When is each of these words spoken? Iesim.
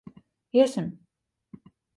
Iesim. 0.57 0.87